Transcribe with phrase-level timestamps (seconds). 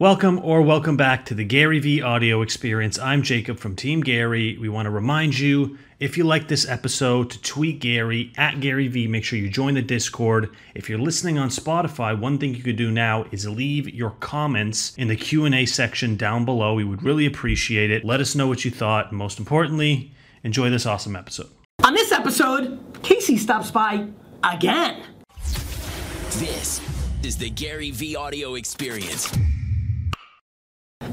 [0.00, 2.98] Welcome or welcome back to the GaryVee audio experience.
[2.98, 4.56] I'm Jacob from Team Gary.
[4.56, 9.10] We want to remind you if you like this episode to tweet Gary at GaryVee.
[9.10, 10.56] Make sure you join the Discord.
[10.74, 14.96] If you're listening on Spotify, one thing you could do now is leave your comments
[14.96, 16.72] in the Q&A section down below.
[16.72, 18.02] We would really appreciate it.
[18.02, 19.10] Let us know what you thought.
[19.10, 21.50] And most importantly, enjoy this awesome episode.
[21.84, 24.08] On this episode, Casey stops by
[24.44, 25.02] again.
[26.38, 26.80] This
[27.22, 29.30] is the GaryVee audio experience.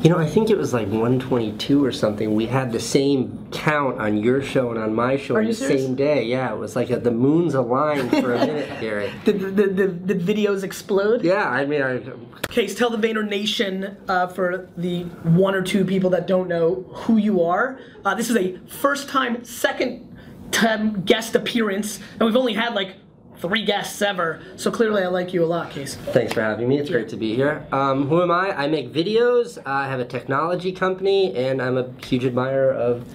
[0.04, 2.35] You know, I think it was like 122 or something.
[2.35, 5.53] We had the same count on your show and on my show Are on the
[5.53, 5.84] serious?
[5.84, 6.23] same day.
[6.23, 9.12] Yeah, it was like a, the moons aligned for a minute, Gary.
[9.25, 11.23] Did the, the, the, the videos explode?
[11.23, 12.02] Yeah, I mean, I,
[12.49, 16.86] Case, tell the Vayner Nation uh, for the one or two people that don't know
[16.94, 17.80] who you are.
[18.05, 20.03] Uh, this is a first time, second
[20.52, 22.95] time guest appearance, and we've only had like
[23.40, 24.41] three guests ever.
[24.55, 25.95] So clearly, I like you a lot, Case.
[25.95, 26.80] thanks for having me.
[26.80, 27.66] It's great to be here.
[27.72, 28.52] Um, who am I?
[28.52, 29.58] I make videos.
[29.66, 33.06] I have a technology company, and I'm a huge admirer of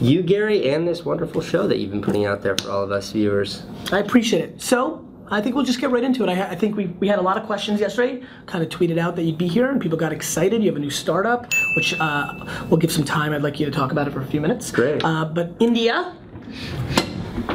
[0.00, 2.92] you, Gary, and this wonderful show that you've been putting out there for all of
[2.92, 3.62] us viewers.
[3.92, 4.62] I appreciate it.
[4.62, 5.02] So.
[5.28, 6.28] I think we'll just get right into it.
[6.28, 8.22] I, I think we, we had a lot of questions yesterday.
[8.46, 10.62] Kind of tweeted out that you'd be here, and people got excited.
[10.62, 13.32] You have a new startup, which uh, we'll give some time.
[13.32, 14.70] I'd like you to talk about it for a few minutes.
[14.70, 15.02] Great.
[15.04, 16.14] Uh, but India,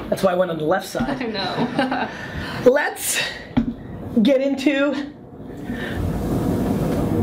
[0.09, 1.21] that's why I went on the left side.
[1.21, 2.09] I know.
[2.71, 3.21] Let's
[4.21, 5.13] get into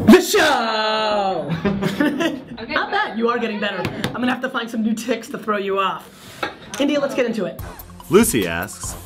[0.06, 1.50] the show.
[2.58, 2.74] Okay.
[2.74, 3.16] Not bad.
[3.16, 3.78] You are getting better.
[4.08, 6.42] I'm gonna have to find some new ticks to throw you off.
[6.80, 7.62] India, let's get into it.
[8.10, 8.96] Lucy asks,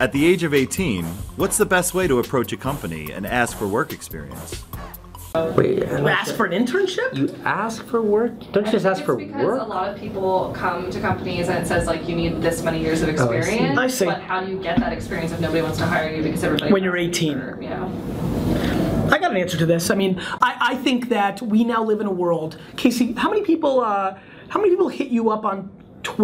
[0.00, 1.04] at the age of 18,
[1.36, 4.64] what's the best way to approach a company and ask for work experience?
[5.56, 7.16] Wait, You ask for an internship?
[7.16, 8.32] You ask for work?
[8.52, 9.60] Don't you just ask It's for because work?
[9.60, 12.80] a lot of people come to companies and it says like you need this many
[12.80, 13.36] years of Oh, I see.
[13.38, 13.78] experience.
[13.78, 14.04] I see.
[14.06, 16.72] But how do you get that experience if nobody wants to hire you because everybody
[16.72, 17.38] When you're 18.
[17.38, 17.92] for, you know.
[19.10, 19.90] I got an answer to this.
[19.90, 22.58] I mean, I, I think that we now live in a world.
[22.76, 23.80] Casey, how many people?
[23.80, 24.16] Uh,
[24.48, 25.70] how many people hit you up on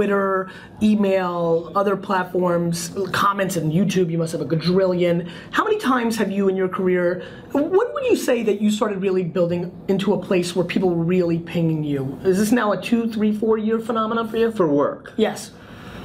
[0.02, 0.50] Twitter,
[0.82, 4.10] email, other platforms, comments on YouTube?
[4.10, 5.30] You must have a quadrillion.
[5.50, 7.22] How many times have you in your career?
[7.52, 11.04] When would you say that you started really building into a place where people were
[11.04, 12.18] really pinging you?
[12.24, 14.50] Is this now a two, three, four year phenomenon for you?
[14.50, 15.12] For work.
[15.18, 15.50] yes.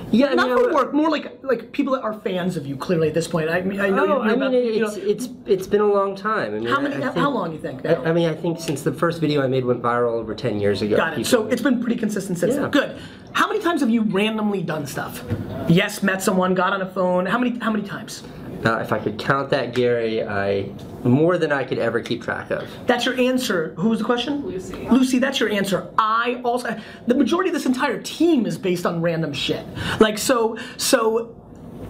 [0.09, 2.77] Yeah, I Not mean, for work, more like like people that are fans of you.
[2.77, 4.19] Clearly, at this point, I, mean, I know.
[4.19, 6.55] Oh, I about- mean, you know- it's, it's it's been a long time.
[6.55, 6.95] I mean, how many?
[6.95, 7.85] I how, think- how long you think?
[7.85, 10.61] I, I mean, I think since the first video I made went viral over 10
[10.61, 10.95] years ago.
[10.95, 11.25] Got it.
[11.27, 12.61] So it's been pretty consistent since Yeah.
[12.61, 12.71] then.
[12.71, 12.97] Good.
[13.37, 15.23] How many times have you randomly done stuff?
[15.69, 17.27] Yes, met someone, got on a phone.
[17.27, 17.59] How many?
[17.59, 18.23] How many times?
[18.65, 20.69] uh, if I could count that, Gary, I
[21.03, 22.67] more than I could ever keep track of.
[22.87, 23.75] That's your answer.
[23.77, 24.43] Who was the question?
[24.43, 24.89] Lucy.
[24.89, 25.87] Lucy, that's your answer.
[25.99, 29.65] I also the majority of this entire team is based on random shit.
[29.99, 31.35] Like so so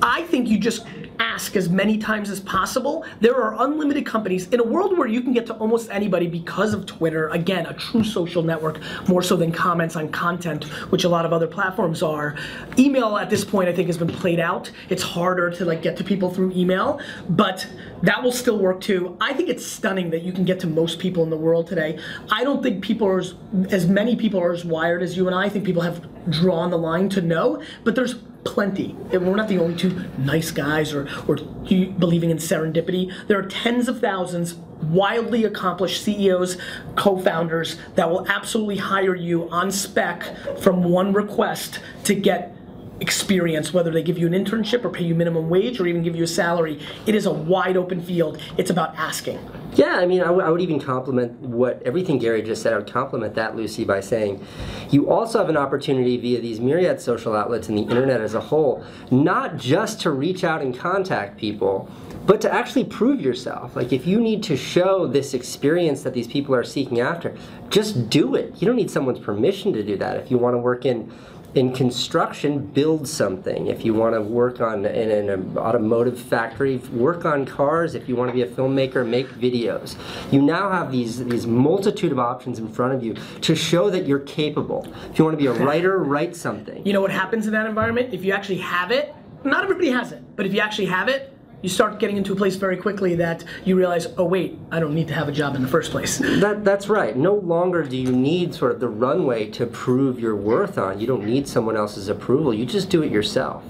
[0.04, 0.86] I think you just
[1.20, 3.06] ask as many times as possible.
[3.20, 6.74] There are unlimited companies in a world where you can get to almost anybody because
[6.74, 7.30] of Twitter.
[7.30, 11.34] Again, a true social network, more so than comments on content, which a lot of
[11.34, 12.36] other platforms are.
[12.78, 14.72] Email at this point, I think, has been played out.
[14.90, 17.68] It's harder to like get to people through email, but
[18.04, 19.18] that will still work too.
[19.20, 22.00] I think it's stunning that you can get to most people in the world today.
[22.32, 23.34] I don't think people are as,
[23.70, 25.46] as many people are as wired as you and I.
[25.46, 28.94] I think people have drawn the line to know, but there's plenty.
[29.12, 33.14] We're not the only two nice guys or, or believing in serendipity.
[33.28, 36.58] There are tens of thousands wildly accomplished CEOs,
[36.96, 40.24] co-founders that will absolutely hire you on spec
[40.60, 42.57] from one request to get
[43.00, 46.16] experience, whether they give you an internship or pay you minimum wage or even give
[46.16, 46.80] you a salary.
[47.06, 48.40] It is a wide open field.
[48.58, 49.40] It's about asking.
[49.74, 52.74] Yeah, I mean, I, would even compliment what everything Gary just said.
[52.74, 54.44] I would compliment that, Lucy, by saying
[54.90, 58.42] you also have an opportunity via these myriad social outlets and the internet as a
[58.42, 61.92] whole, not just to reach out and contact people,
[62.26, 63.76] but to actually prove yourself.
[63.76, 67.36] Like, if you need to show this experience that these people are seeking after,
[67.70, 68.62] just do it.
[68.62, 70.18] You don't need someone's permission to do that.
[70.18, 71.12] If you want to work in
[71.58, 73.66] in construction, build something.
[73.66, 77.96] If you want to work on in an automotive factory, work on cars.
[77.96, 79.98] If you want to be a filmmaker, make videos.
[80.32, 84.06] You now have these these multitude of options in front of you to show that
[84.06, 84.88] you're capable.
[85.10, 86.86] If you want to be a writer, write something.
[86.86, 88.14] You know what happens in that environment?
[88.14, 91.37] If you actually have it, not everybody has it, but if you actually have it,
[91.62, 94.94] you start getting into a place very quickly that you realize, oh wait, I don't
[94.94, 96.20] need to have a job in the first place.
[96.20, 97.18] That, that's right.
[97.18, 101.00] No longer do you need sort of the runway to prove your worth on.
[101.00, 102.54] You don't need someone else's approval.
[102.54, 103.64] You just do it yourself.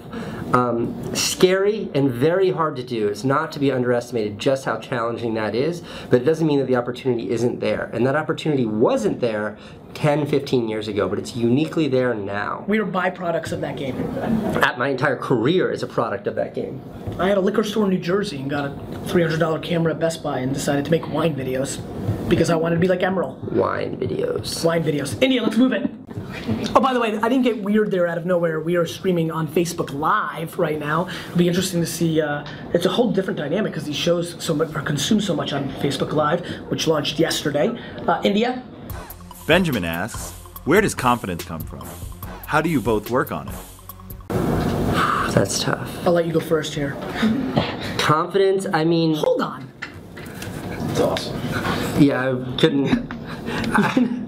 [0.53, 3.07] Um, scary and very hard to do.
[3.07, 6.67] It's not to be underestimated just how challenging that is, but it doesn't mean that
[6.67, 7.89] the opportunity isn't there.
[7.93, 9.57] And that opportunity wasn't there
[9.93, 12.63] 10, 15 years ago, but it's uniquely there now.
[12.67, 13.95] We are byproducts of that game.
[14.63, 16.81] At my entire career is a product of that game.
[17.19, 18.69] I had a liquor store in New Jersey and got a
[19.07, 21.79] $300 camera at Best Buy and decided to make wine videos.
[22.29, 23.41] because I wanted to be like Emeril.
[23.53, 24.63] Wine videos.
[24.65, 25.21] Wine videos.
[25.21, 25.89] India, let's move it.
[26.75, 28.59] Oh, by the way, I didn't get weird there out of nowhere.
[28.59, 31.07] We are streaming on Facebook Live right now.
[31.27, 32.21] It'll be interesting to see.
[32.21, 35.53] Uh, it's a whole different dynamic because these shows so much are consumed so much
[35.53, 37.69] on Facebook Live, which launched yesterday.
[38.05, 38.61] Uh, India,
[39.47, 40.33] Benjamin asks,
[40.65, 41.87] where does confidence come from?
[42.47, 43.55] How do you both work on it?
[45.33, 46.05] That's tough.
[46.05, 46.91] I'll let you go first here.
[47.97, 49.71] Confidence, I mean, Hold on.
[50.67, 51.39] That's awesome.
[52.01, 53.13] yeah, I couldn't.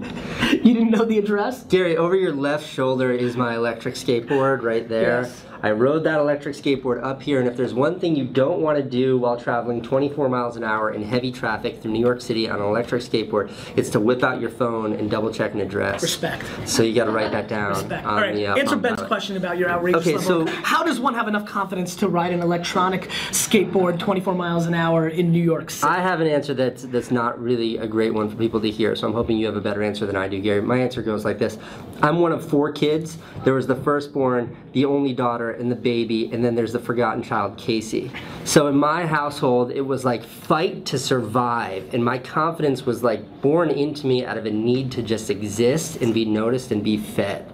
[0.50, 1.62] You didn't know the address?
[1.64, 5.22] Gary, over your left shoulder is my electric skateboard right there.
[5.22, 5.44] Yes.
[5.62, 8.78] I rode that electric skateboard up here, and if there's one thing you don't want
[8.78, 12.48] to do while traveling 24 miles an hour in heavy traffic through New York City
[12.48, 16.02] on an electric skateboard, it's to whip out your phone and double check an address.
[16.02, 16.44] Respect.
[16.66, 17.70] So you got to write that down.
[17.70, 18.06] Respect.
[18.06, 20.46] All right, the, uh, answer Ben's question about your outrageous Okay, level.
[20.46, 24.74] so- How does one have enough confidence to ride an electronic skateboard 24 miles an
[24.74, 25.90] hour in New York City?
[25.92, 28.96] I have an answer that's that's not really a great one for people to hear,
[28.96, 30.62] so I'm hoping you have a better answer than I do, Gary.
[30.62, 31.58] My answer goes like this:
[32.02, 33.18] I'm one of four kids.
[33.44, 37.22] There was the firstborn, the only daughter, and the baby, and then there's the forgotten
[37.22, 38.10] child, Casey.
[38.44, 43.40] So in my household, it was like fight to survive, and my confidence was like
[43.40, 46.96] born into me out of a need to just exist and be noticed and be
[46.96, 47.50] fed.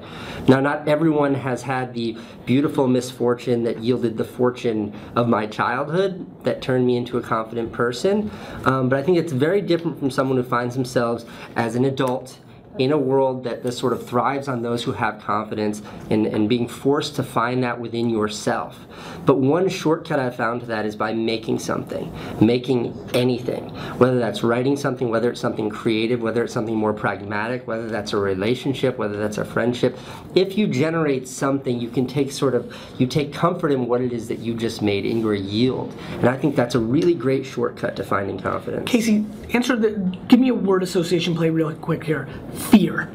[0.48, 6.24] Now, not everyone has had the beautiful misfortune that yielded the fortune of my childhood
[6.44, 8.30] that turned me into a confident person,
[8.64, 11.26] um, but I think it's very different from someone who finds themselves
[11.56, 12.38] as an adult
[12.78, 16.48] in a world that, that sort of thrives on those who have confidence and, and
[16.48, 18.78] being forced to find that within yourself.
[19.24, 24.42] But one shortcut I found to that is by making something, making anything, whether that's
[24.42, 28.98] writing something, whether it's something creative, whether it's something more pragmatic, whether that's a relationship,
[28.98, 29.98] whether that's a friendship.
[30.34, 34.12] If you generate something, you can take sort of, you take comfort in what it
[34.12, 35.94] is that you just made in your yield.
[36.12, 38.88] And I think that's a really great shortcut to finding confidence.
[38.90, 39.90] Casey, answer the.
[40.28, 42.28] Give me a word association play real quick here.
[42.70, 43.10] Fear.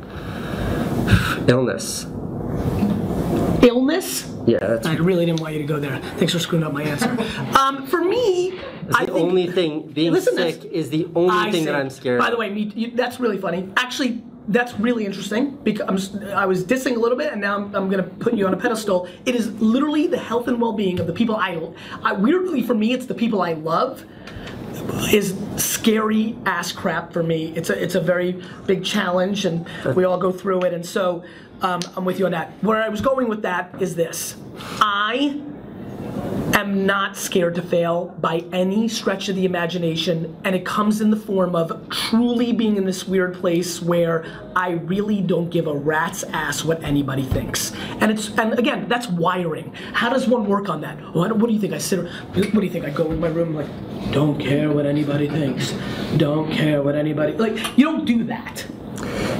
[1.48, 2.06] Illness.
[3.64, 4.28] Illness.
[4.48, 6.00] Yeah, that's I really didn't want you to go there.
[6.18, 7.18] Thanks for screwing up my answer.
[7.58, 8.60] Um, for me,
[8.96, 11.66] I the think only thing being Listen sick is the only I thing see.
[11.66, 12.26] that I'm scared of.
[12.26, 13.70] By the way, me, you, that's really funny.
[13.78, 17.76] Actually, that's really interesting because I'm, I was dissing a little bit, and now I'm,
[17.76, 19.08] I'm going to put you on a pedestal.
[19.26, 21.60] It is literally the health and well-being of the people I,
[22.02, 22.14] I.
[22.14, 24.04] Weirdly, for me, it's the people I love.
[25.12, 27.54] Is scary ass crap for me.
[27.56, 30.74] It's a it's a very big challenge, and we all go through it.
[30.74, 31.24] And so
[31.62, 32.52] um, I'm with you on that.
[32.62, 34.36] Where I was going with that is this:
[34.80, 35.42] I
[36.54, 41.10] am not scared to fail by any stretch of the imagination, and it comes in
[41.10, 44.26] the form of truly being in this weird place where
[44.56, 47.74] I really don't give a rat's ass what anybody thinks.
[48.00, 49.74] And it's and again, that's wiring.
[49.94, 50.98] How does one work on that?
[51.14, 51.74] What, what do you think?
[51.74, 52.04] I sit.
[52.04, 52.86] What do you think?
[52.86, 53.68] I go in my room like,
[54.12, 55.74] don't care what anybody thinks.
[56.18, 57.78] Don't care what anybody like.
[57.78, 58.66] You don't do that.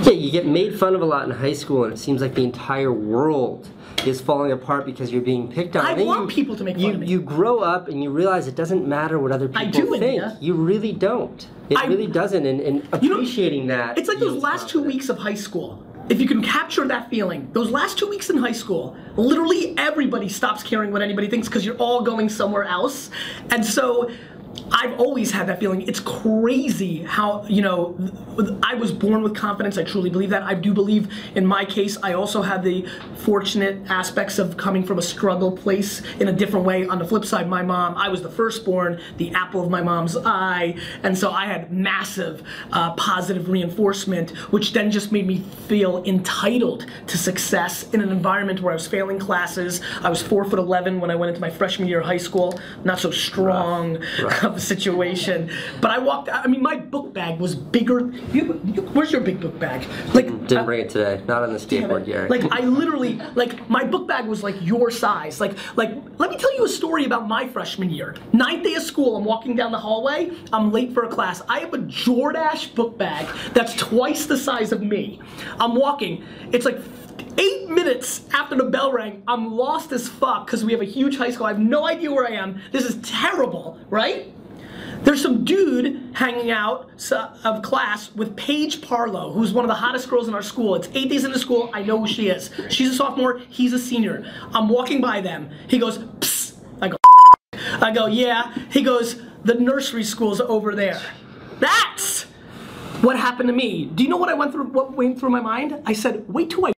[0.04, 2.34] Yeah, you get made fun of a lot in high school, and it seems like
[2.34, 3.70] the entire world
[4.08, 5.86] is falling apart because you're being picked on.
[5.86, 7.08] I And want you, people to make fun you, of me.
[7.08, 9.76] You grow up and you realize it doesn't matter what other people think.
[9.76, 10.04] I do, think.
[10.04, 10.38] India.
[10.42, 11.48] You really don't.
[11.70, 12.46] It I- really doesn't.
[12.46, 13.98] And, and You know, appreciating that.
[13.98, 15.84] It's like those last two weeks of high school.
[16.10, 20.28] If you can capture that feeling, those last two weeks in high school, literally everybody
[20.28, 23.12] stops caring what anybody thinks because you're all going somewhere else.
[23.50, 24.10] And so
[24.72, 25.82] I've always had that feeling.
[25.82, 27.98] It's crazy how, you know,
[28.64, 29.78] I was born with confidence.
[29.78, 30.44] I truly believe that.
[30.44, 32.88] I do believe in my case, I also had the
[33.18, 36.88] fortunate aspects of coming from a struggle place in a different way.
[36.88, 40.16] On the flip side, my mom, I was the firstborn, the apple of my mom's
[40.16, 40.76] eye.
[41.04, 46.86] And so I had massive uh, positive reinforcement, which then just made me feel entitled
[47.08, 49.82] to success in an environment where I was failing classes.
[50.02, 52.60] I was four foot 11 when I went into my freshman year of high school.
[52.84, 53.98] Not so strong
[54.42, 55.50] a situation.
[55.82, 58.12] But I walked, I mean, my book bag was bigger.
[58.32, 59.88] You, you, where's your big book bag?
[60.14, 61.22] Like, Didn't uh, bring it today.
[61.28, 62.30] Not on the skateboard, Gary.
[62.30, 65.40] like I literally, like my book bag was like your size.
[65.40, 68.16] Like, like let me tell you a story about my freshman year.
[68.34, 70.32] Ninth day of school, I'm walking down the hallway.
[70.54, 71.42] I'm late for a class.
[71.48, 75.20] I have a Jordache book bag that's twice the size of me.
[75.60, 76.24] I'm walking.
[76.52, 76.80] It's like
[77.38, 79.24] eight minutes after the bell rang.
[79.28, 81.46] I'm lost as fuck because we have a huge high school.
[81.46, 82.62] I have no idea where I am.
[82.72, 84.34] This is terrible, right?
[85.04, 86.90] There's some dude hanging out
[87.44, 90.76] of class with Paige Parlow, who's one of the hottest girls in our school.
[90.76, 91.70] It's eight days into school.
[91.74, 92.52] I know who she is.
[92.70, 93.40] She's a sophomore.
[93.50, 94.32] He's a senior.
[94.54, 95.50] I'm walking by them.
[95.68, 96.58] He goes, Psst.
[96.82, 96.98] I go,
[97.54, 98.56] I go, yeah.
[98.70, 101.02] He goes, the nursery school's over there.
[101.60, 102.24] That's
[103.02, 103.86] what happened to me.
[103.86, 104.66] Do you know what I went through?
[104.66, 105.82] What went through my mind?
[105.86, 106.72] I said, wait till I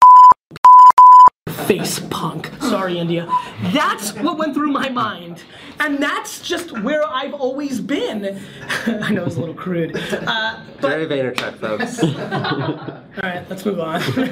[1.80, 2.51] face punk.
[2.62, 3.27] Sorry, India.
[3.74, 5.44] That's what went through my mind.
[5.80, 8.39] And that's just where I've always been.
[8.86, 9.96] I know it's a little crude.
[9.96, 12.01] Uh, but, Gary Vaynerchuk, folks.
[12.03, 14.00] all right, let's move on.
[14.01, 14.30] From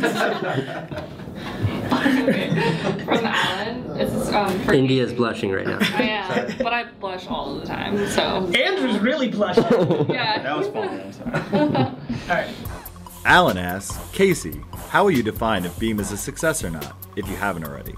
[3.25, 3.99] Alan.
[3.99, 5.77] It's um for India's blushing right now.
[5.81, 9.63] I am, but I blush all the time, so Andrew's really blushing.
[10.09, 10.41] yeah.
[10.41, 11.01] That was funny.
[11.01, 11.41] I'm sorry.
[11.53, 11.95] All
[12.29, 12.47] right.
[13.25, 17.29] Alan asks, Casey, how will you define if Beam is a success or not, if
[17.29, 17.95] you haven't already?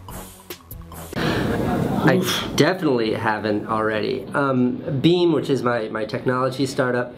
[1.15, 2.22] I
[2.56, 4.25] definitely haven't already.
[4.34, 7.15] Um, Beam, which is my, my technology startup,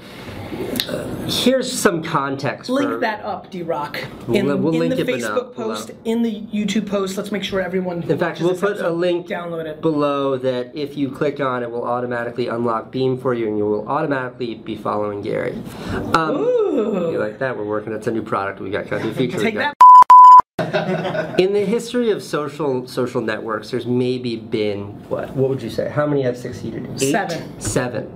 [1.28, 2.70] here's some context.
[2.70, 3.98] Link for, that up, DRock.
[4.34, 7.18] In, We'll- we'll in the below- Facebook post, in the YouTube post.
[7.18, 8.04] Let's make sure everyone.
[8.04, 9.82] In fact, we'll put a link Download it.
[9.82, 13.66] below that if you click on it will automatically unlock Beam for you and you
[13.66, 15.56] will automatically be following Gary.
[16.14, 17.58] Um, You like that?
[17.58, 17.94] We're working.
[17.94, 18.60] That's a new product.
[18.60, 19.40] We got new feature.
[19.40, 19.74] Take that.
[21.40, 25.30] In the history of social social networks, there's maybe been what?
[25.36, 25.90] What would you say?
[25.90, 26.88] How many have succeeded?
[27.02, 27.12] Eight?
[27.12, 27.60] Seven.
[27.62, 28.14] Seven.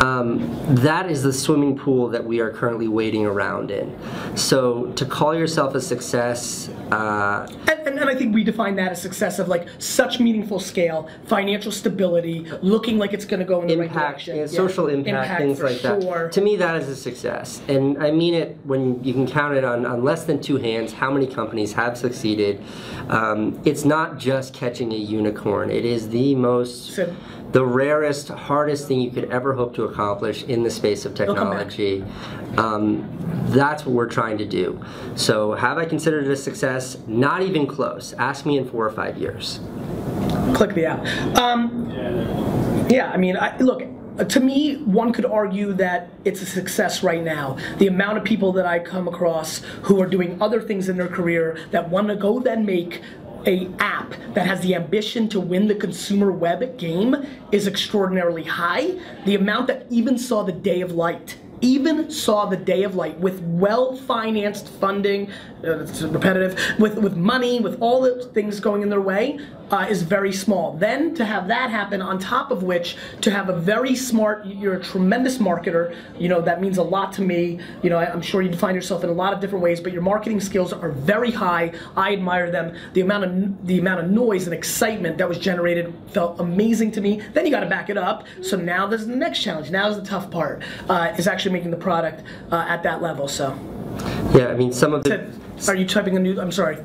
[0.00, 3.94] Um, that is the swimming pool that we are currently wading around in.
[4.34, 8.92] So to call yourself a success, uh, And, and, and I think we define that
[8.92, 13.60] as success of like such meaningful scale, financial stability, looking like it's going to go
[13.60, 14.36] in the right direction.
[14.36, 16.00] yeah, social impact, things like sure.
[16.24, 16.32] that.
[16.32, 19.64] To me, that is a success, and I mean it when you can count it
[19.64, 20.92] on, on less than two hands.
[20.94, 22.62] How many companies have succeeded?
[23.08, 27.14] Um, it's not just catching a unicorn; it is the most, So-
[27.52, 32.04] the rarest, hardest thing you could ever hope to accomplish in the space of technology.
[32.56, 33.08] Um,
[33.48, 34.82] that's what we're trying to do.
[35.16, 36.96] So, have I considered it a success?
[37.06, 38.12] Not even close.
[38.14, 39.60] Ask me in four or five years.
[40.54, 41.04] click the app.
[41.36, 41.90] Um,
[42.88, 43.82] yeah, I mean, I, look.
[44.28, 47.56] To me, one could argue that it's a success right now.
[47.78, 51.08] The amount of people that I come across who are doing other things in their
[51.08, 53.00] career that want to go then make
[53.46, 57.16] a app that has the ambition to win the consumer web game
[57.52, 58.98] is extraordinarily high.
[59.24, 63.18] The amount that even saw the day of light even saw the day of light
[63.18, 65.30] with well-financed funding,
[65.64, 69.38] uh, it's repetitive, with, with money, with all the things going in their way,
[69.70, 70.74] uh, is very small.
[70.74, 74.74] Then to have that happen, on top of which to have a very smart, you're
[74.74, 75.94] a tremendous marketer.
[76.18, 77.60] You know that means a lot to me.
[77.82, 79.92] You know I, I'm sure you define yourself in a lot of different ways, but
[79.92, 81.72] your marketing skills are very high.
[81.96, 82.76] I admire them.
[82.94, 87.00] The amount of the amount of noise and excitement that was generated felt amazing to
[87.00, 87.20] me.
[87.32, 88.26] Then you got to back it up.
[88.42, 89.70] So now there's the next challenge.
[89.70, 90.62] Now is the tough part.
[90.88, 93.28] Uh, is actually making the product uh, at that level.
[93.28, 93.58] So.
[94.34, 95.32] Yeah, I mean, some of the.
[95.68, 96.40] Are you typing a new?
[96.40, 96.78] I'm sorry.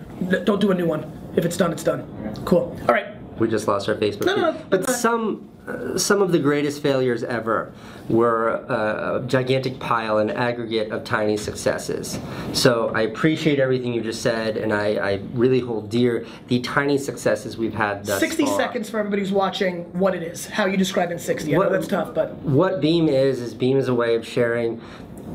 [0.43, 1.11] Don't do a new one.
[1.35, 2.05] If it's done, it's done.
[2.45, 2.77] Cool.
[2.87, 3.15] All right.
[3.39, 4.25] We just lost our Facebook.
[4.25, 5.49] No, no, no, but some
[5.97, 7.71] some of the greatest failures ever
[8.07, 12.19] were a gigantic pile, an aggregate of tiny successes.
[12.53, 16.99] So I appreciate everything you just said, and I, I really hold dear the tiny
[16.99, 18.57] successes we've had thus 60 far.
[18.57, 20.45] seconds for everybody who's watching what it is.
[20.45, 21.55] How you describe in 60.
[21.55, 24.79] I What- that's tough, but What Beam is is Beam is a way of sharing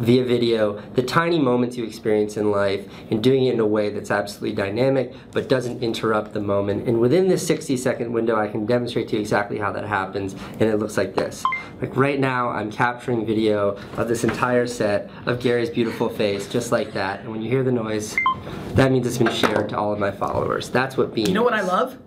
[0.00, 3.90] via video the tiny moments you experience in life and doing it in a way
[3.90, 6.88] that's absolutely dynamic but doesn't interrupt the moment.
[6.88, 10.34] And within this 60 second window, I can demonstrate to you exactly how that happens.
[10.58, 11.44] And it looks like this.
[11.80, 16.72] Like right now, I'm capturing video of this entire set of Gary's beautiful face, just
[16.72, 17.20] like that.
[17.20, 18.16] And when you hear the noise,
[18.74, 20.68] that means it's been shared to all of my followers.
[20.68, 21.98] That's what Beam you know what I love?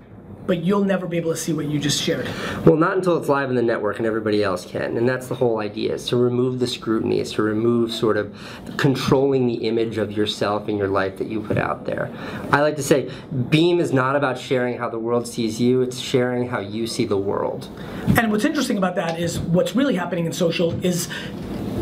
[0.45, 2.27] But you'll never be able to see what you just shared.
[2.65, 4.97] Well, not until it's live in the network and everybody else can.
[4.97, 8.35] And that's the whole idea, is to remove the scrutiny, is to remove sort of
[8.77, 12.11] controlling the image of yourself and your life that you put out there.
[12.51, 13.09] I like to say,
[13.49, 17.05] Beam is not about sharing how the world sees you, it's sharing how you see
[17.05, 17.69] the world.
[18.17, 21.09] And what's interesting about that is what's really happening in social is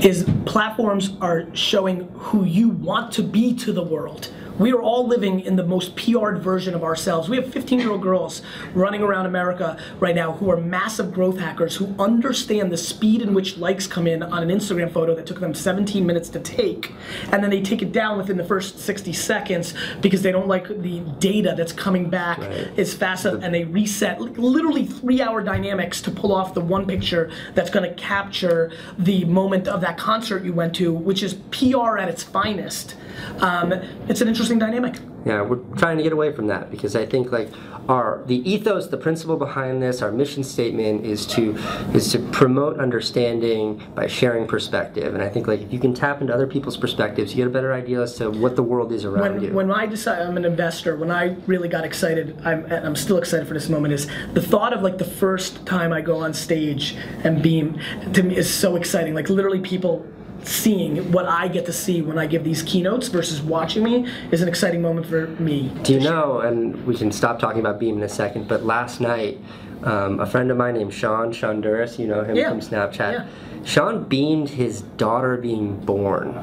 [0.04, 4.32] is platforms are showing who you want to be to the world.
[4.60, 7.28] We are all living in the most PR'd version of ourselves.
[7.30, 8.42] We have 15 year old girls
[8.74, 13.34] running around America right now who are massive growth hackers who understand the speed in
[13.34, 16.92] which likes come in on an Instagram photo that took them 17 minutes to take.
[17.32, 20.68] And then they take it down within the first 60 seconds because they don't like
[20.68, 22.80] the data that's coming back Right.
[22.80, 26.86] as fast as, and they reset literally three hour dynamics to pull off the one
[26.86, 31.34] picture that's going to capture the moment of that concert you went to, which is
[31.52, 32.96] PR at its finest.
[33.40, 33.74] Um,
[34.08, 35.00] it's an interesting dynamic.
[35.26, 37.50] Yeah, we're trying to get away from that because I think like
[37.88, 41.56] our the ethos, the principle behind this, our mission statement is to
[41.94, 45.14] is to promote understanding by sharing perspective.
[45.14, 47.52] And I think like if you can tap into other people's perspectives, you get a
[47.52, 49.54] better idea as to what the world is around When, you.
[49.54, 53.18] when I decide I'm an investor, when I really got excited, I'm, and I'm still
[53.18, 56.34] excited for this moment, is the thought of like the first time I go on
[56.34, 57.80] stage and beam
[58.14, 59.14] to me is so exciting.
[59.14, 60.06] Like literally people
[60.44, 64.42] seeing what I get to see when I give these keynotes versus watching me is
[64.42, 65.72] an exciting moment for me.
[65.84, 69.02] Do you know, and we can stop talking about Beam in a second, but last
[69.02, 69.40] night,
[69.84, 72.50] um, a friend of mine named Sean Shonduras, you know him Yeah.
[72.50, 73.26] from Snapchat, Yeah.
[73.64, 76.36] Sean beamed his daughter being born.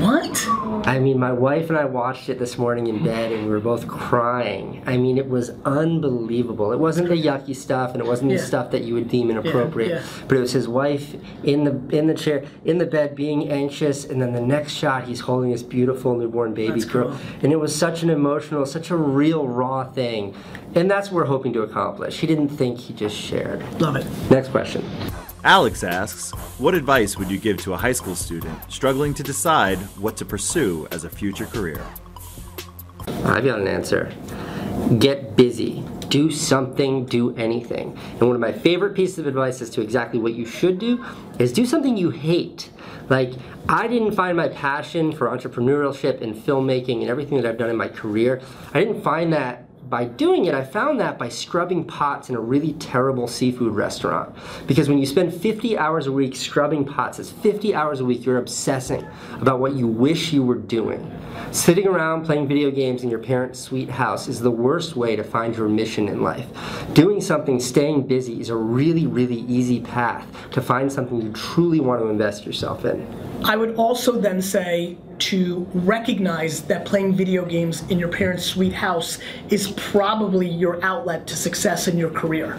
[0.00, 0.46] What?
[0.86, 3.60] I mean, my wife and I watched it this morning in bed, and we were
[3.60, 4.82] both crying.
[4.86, 6.72] I mean, it was unbelievable.
[6.72, 8.38] It wasn't the yucky stuff, and it wasn't Yeah.
[8.38, 9.90] the stuff that you would deem inappropriate.
[9.90, 10.02] yeah.
[10.26, 11.14] But it was his wife
[11.44, 15.04] in the in the chair, in the bed, being anxious, and then the next shot,
[15.04, 17.16] he's holding his beautiful newborn baby That's girl, cool.
[17.42, 20.34] and it was such an emotional, such a real, raw thing,
[20.74, 22.20] and that's what we're hoping to accomplish.
[22.20, 23.62] He didn't think he just shared.
[23.80, 24.06] Love it.
[24.30, 24.82] Next question.
[25.44, 29.78] Alex asks, What advice would you give to a high school student struggling to decide
[29.96, 31.82] what to pursue as a future career?
[33.24, 34.12] I've got an answer.
[34.98, 35.82] Get busy.
[36.10, 37.96] Do something, do anything.
[38.18, 41.02] And one of my favorite pieces of advice as to exactly what you should do
[41.38, 42.70] is do something you hate.
[43.08, 43.32] Like,
[43.68, 47.76] I didn't find my passion for entrepreneurship and filmmaking and everything that I've done in
[47.76, 48.42] my career.
[48.74, 52.40] I didn't find that by doing it, I found that by scrubbing pots in a
[52.40, 54.32] really terrible seafood restaurant.
[54.68, 58.24] Because when you spend 50 hours a week scrubbing pots, it's 50 hours a week
[58.24, 59.04] you're obsessing
[59.40, 61.10] about what you wish you were doing.
[61.50, 65.24] Sitting around playing video games in your parents' sweet house is the worst way to
[65.24, 66.46] find your mission in life.
[66.92, 71.80] Doing something, staying busy, is a really, really easy path to find something you truly
[71.80, 73.04] want to invest yourself in.
[73.42, 78.72] I would also then say to recognize that playing video games in your parents' sweet
[78.72, 79.18] house
[79.50, 82.58] is probably your outlet to success in your career.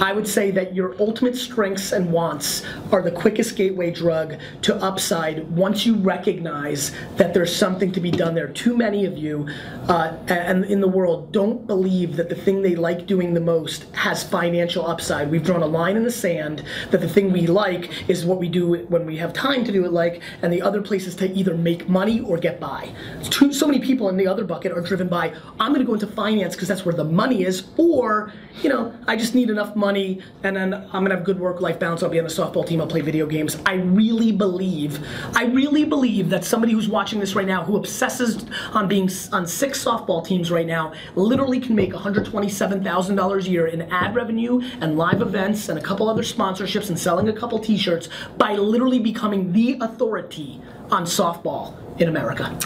[0.00, 4.76] I would say that your ultimate strengths and wants are the quickest gateway drug to
[4.76, 8.48] upside once you recognize that there's something to be done there.
[8.48, 9.48] Too many of you
[9.88, 13.84] uh, and in the world don't believe that the thing they like doing the most
[13.94, 15.30] has financial upside.
[15.30, 18.48] We've drawn a line in the sand that the thing we like is what we
[18.48, 21.30] do when we have time to do it like, and the other place is to
[21.32, 22.90] either make money or get by.
[23.22, 26.06] Too, so many people in the other bucket are driven by, I'm gonna go into
[26.06, 30.20] finance because that's where the money is, or, you know, I just need enough money
[30.42, 32.82] and then I'm gonna have good work life balance, I'll be on the softball team,
[32.82, 33.56] I'll play video games.
[33.64, 35.00] I really believe,
[35.34, 39.46] I really believe that somebody who's watching this right now who obsesses on being on
[39.46, 44.98] six softball teams right now literally can make $127,000 a year in ad revenue and
[44.98, 49.52] live events and a couple other sponsorships and selling a couple t-shirts by literally becoming
[49.52, 52.56] the authority on softball in America.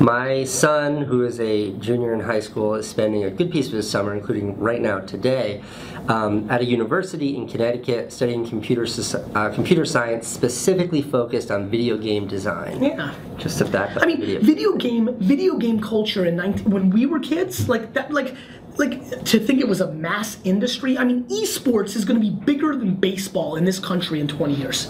[0.00, 3.74] My son, who is a junior in high school, is spending a good piece of
[3.74, 5.62] his summer, including right now today,
[6.08, 8.86] um, at a university in Connecticut studying computer,
[9.34, 12.82] uh, computer science, specifically focused on video game design.
[12.82, 13.14] Yeah.
[13.36, 14.40] Just back I mean, video.
[14.40, 18.34] video game, video game culture in 19, when we were kids, like that, like,
[18.80, 20.98] like to think it was a mass industry.
[20.98, 24.54] I mean, esports is going to be bigger than baseball in this country in 20
[24.54, 24.88] years.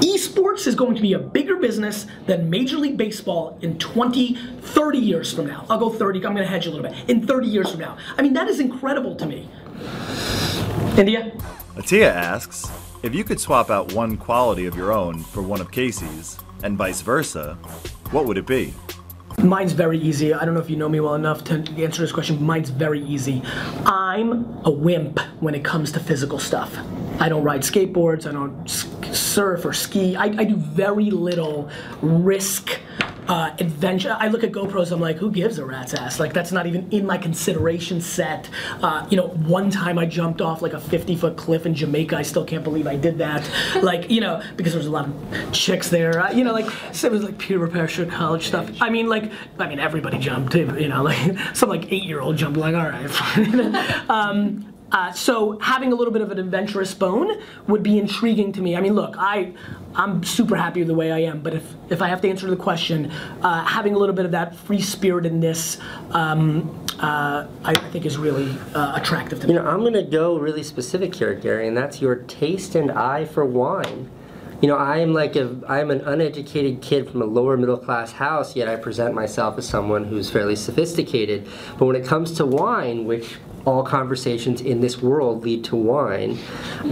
[0.00, 4.98] Esports is going to be a bigger business than Major League Baseball in 20, 30
[4.98, 5.66] years from now.
[5.68, 6.18] I'll go 30.
[6.18, 7.08] I'm going to hedge a little bit.
[7.08, 7.96] In 30 years from now.
[8.16, 9.48] I mean, that is incredible to me.
[10.96, 11.32] India.
[11.74, 12.70] Atia asks,
[13.02, 16.76] If you could swap out one quality of your own for one of Casey's, and
[16.76, 17.54] vice versa,
[18.10, 18.72] what would it be?
[19.42, 20.32] Mine's very easy.
[20.32, 22.42] I don't know if you know me well enough to answer this question.
[22.42, 23.42] Mine's very easy.
[23.84, 26.76] I'm a wimp when it comes to physical stuff.
[27.20, 28.26] I don't ride skateboards.
[28.26, 28.66] I don't
[29.14, 30.16] surf or ski.
[30.16, 31.68] I, I do very little
[32.00, 32.80] risk.
[33.28, 34.16] Uh, adventure.
[34.18, 34.92] I look at GoPros.
[34.92, 36.20] I'm like, who gives a rat's ass?
[36.20, 38.48] Like that's not even in my consideration set.
[38.82, 42.16] Uh, you know, one time I jumped off like a 50 foot cliff in Jamaica.
[42.16, 43.48] I still can't believe I did that.
[43.86, 46.20] Like you know, because there was a lot of chicks there.
[46.20, 48.70] Uh, you know, like so it was like peer parachute college stuff.
[48.80, 50.54] I mean, like I mean everybody jumped.
[50.54, 52.58] You know, like some like eight year old jumped.
[52.58, 53.10] Like all right.
[53.10, 53.76] fine.
[54.08, 58.62] um, uh, so having a little bit of an adventurous bone would be intriguing to
[58.62, 58.74] me.
[58.74, 59.52] I mean, look, I
[59.94, 62.48] I'm super happy with the way I am, but if if I have to answer
[62.48, 63.10] the question,
[63.42, 65.78] uh, having a little bit of that free spiritedness,
[66.12, 69.52] um, uh, I, I think is really uh, attractive to me.
[69.52, 72.90] You know, I'm going to go really specific here, Gary, and that's your taste and
[72.90, 74.10] eye for wine.
[74.62, 78.12] You know, I am like a I'm an uneducated kid from a lower middle class
[78.12, 81.46] house, yet I present myself as someone who's fairly sophisticated.
[81.78, 86.38] But when it comes to wine, which all conversations in this world lead to wine,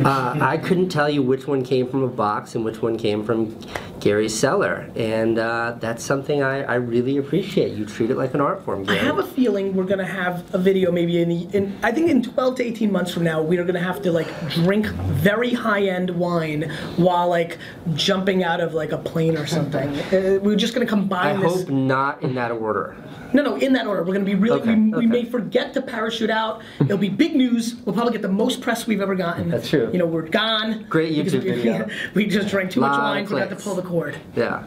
[0.04, 3.24] uh, I couldn't tell you which one came from a box and which one came
[3.24, 3.56] from
[4.04, 7.72] Gary's cellar, and uh, that's something I, I really appreciate.
[7.72, 10.58] You treat it like an art form, I have a feeling we're gonna have a
[10.58, 13.56] video maybe in, the, in I think in 12 to 18 months from now we
[13.56, 17.56] are gonna have to like drink very high end wine while like
[17.94, 19.98] jumping out of like a plane or something.
[20.14, 21.52] Uh, we're just gonna I combine this.
[21.52, 22.94] I hope not in that order.
[23.34, 24.04] No, no, in that order.
[24.04, 24.60] We're gonna be really.
[24.60, 26.62] Okay, we, we may forget to parachute out.
[26.80, 27.74] It'll be big news.
[27.84, 29.50] We'll probably get the most press we've ever gotten.
[29.50, 29.90] That's true.
[29.92, 30.86] You know, we're gone.
[30.88, 31.88] Great YouTube we, video.
[32.14, 33.93] we just drank too much wine, forgot to pull the cord.
[34.36, 34.64] Yeah.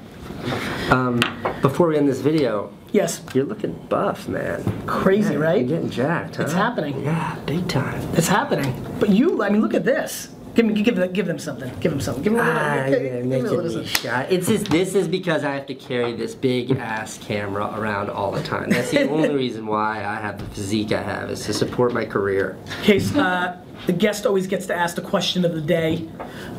[0.90, 1.20] Um,
[1.62, 4.64] before we end this video, Yes, you're looking buff, man.
[4.88, 5.60] crazy, Yeah, right?
[5.60, 6.44] You're getting jacked, huh?
[6.44, 7.04] It's happening.
[7.04, 8.02] Yeah, big time.
[8.14, 8.74] It's happening.
[9.00, 10.30] But you, I mean, look at this.
[10.56, 11.72] Give me, give them, give them something.
[11.82, 12.24] Give them something.
[12.24, 12.62] Give them a little.
[12.62, 14.28] Ah, give- yeah, give make them a it little me shy.
[14.30, 18.32] It's just this is because I have to carry this big ass camera around all
[18.32, 18.70] the time.
[18.70, 22.06] That's the only reason why I have the physique I have is to support my
[22.06, 22.58] career.
[22.84, 26.08] Case, uh, the guest always gets to ask the question of the day.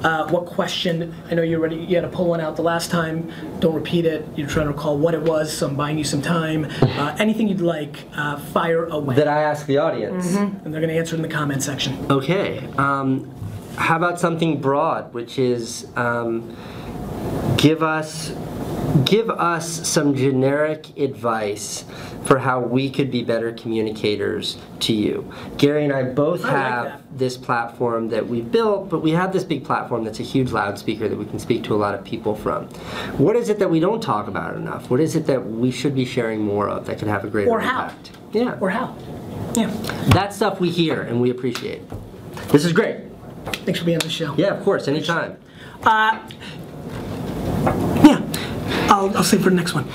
[0.02, 1.14] Uh, what question?
[1.30, 3.32] I know you already you had to pull one out the last time.
[3.60, 4.26] Don't repeat it.
[4.36, 6.66] You're trying to recall what it was, so I'm buying you some time.
[6.80, 9.16] Uh, anything you'd like, uh, fire away.
[9.16, 10.34] That I ask the audience.
[10.36, 12.06] and they're going to answer in the comment section.
[12.10, 12.66] Okay.
[12.78, 13.34] Um,
[13.76, 16.56] how about something broad, which is um,
[17.56, 18.32] give us
[19.04, 21.84] give us some generic advice
[22.24, 25.30] for how we could be better communicators to you.
[25.56, 27.18] Gary and I both I have that.
[27.18, 31.08] this platform that we've built, but we have this big platform that's a huge loudspeaker
[31.08, 32.64] that we can speak to a lot of people from.
[33.18, 34.90] What is it that we don't talk about enough?
[34.90, 37.50] What is it that we should be sharing more of that could have a greater
[37.50, 37.84] Or how.
[37.84, 38.10] impact?
[38.32, 38.58] Yeah.
[38.60, 38.94] Or how?
[39.54, 39.68] Yeah.
[40.12, 41.82] that stuff we hear and we appreciate.
[42.50, 42.98] This is great.
[43.64, 44.34] Thanks for being on the show.
[44.36, 45.36] Yeah, of course, anytime.
[45.82, 46.28] Yeah.
[48.98, 49.86] I'll, I'll save for the next one.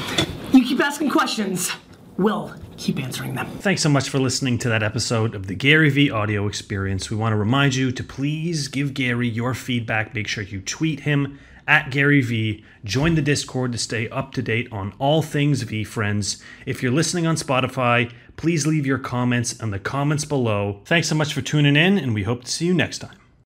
[0.54, 1.72] You keep asking questions.
[2.18, 3.48] We'll keep answering them.
[3.60, 7.10] Thanks so much for listening to that episode of the GaryVee audio experience.
[7.10, 10.14] We want to remind you to please give Gary your feedback.
[10.14, 12.64] Make sure you tweet him at GaryVee.
[12.84, 16.42] Join the Discord to stay up to date on all things VeeFriends.
[16.66, 20.82] If you're listening on Spotify, please leave your comments in the comments below.
[20.86, 23.23] Thanks so much for tuning in, and we hope to see you next time.